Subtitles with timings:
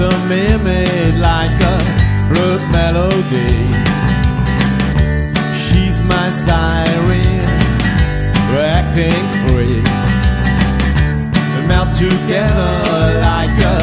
[0.00, 1.76] a mermaid like a
[2.28, 3.68] blood melody.
[5.54, 7.44] She's my siren,
[8.50, 9.82] we're acting free.
[11.54, 12.74] We melt together
[13.22, 13.78] like a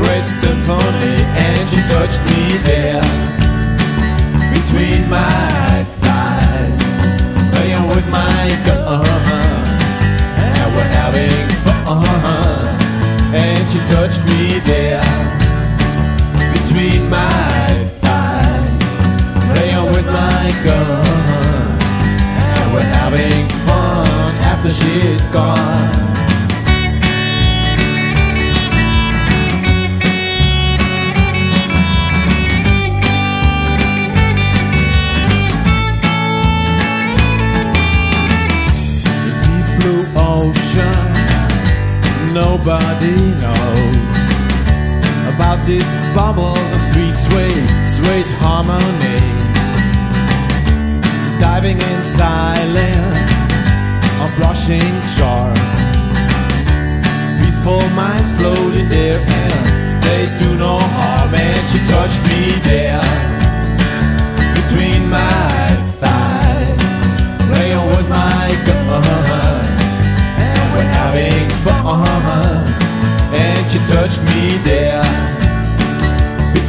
[0.00, 3.06] great symphony, and she touched me there
[4.52, 6.82] between my thighs,
[7.52, 9.06] playing with my gun,
[10.44, 12.04] and we're having fun.
[13.34, 15.43] And she touched me there
[16.74, 18.68] between my thighs,
[19.52, 21.78] playing with my gun,
[22.18, 26.02] and we're having fun after she's gone.
[39.44, 41.12] deep blue ocean.
[42.34, 44.23] Nobody knows
[45.34, 49.18] about these bubbles of sweet, sweet, sweet harmony.
[51.40, 53.16] Diving in silence
[54.22, 55.54] on blushing shore.
[57.42, 60.53] Peaceful minds floating there and they do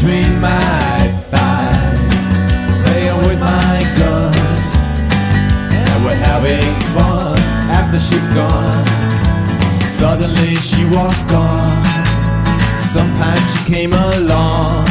[0.05, 0.97] between my
[1.31, 1.99] thighs,
[2.83, 4.35] playing with my gun,
[5.73, 6.61] and we're having
[6.93, 7.35] fun
[7.73, 8.85] after she's gone.
[9.97, 11.83] Suddenly she was gone.
[12.93, 14.85] Sometimes she came along,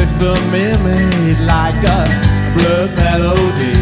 [0.00, 2.00] Adrift a mermaid like a
[2.56, 3.76] blood melody.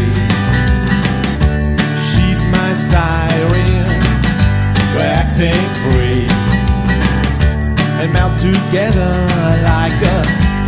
[2.11, 3.87] She's my siren,
[4.99, 6.27] acting free.
[8.01, 9.15] And melt together
[9.63, 10.19] like a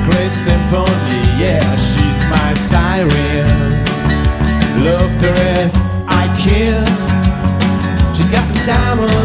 [0.07, 1.25] great symphony.
[1.43, 3.51] Yeah, she's my siren.
[4.87, 6.87] Love the rest I can.
[8.15, 9.20] She's got diamonds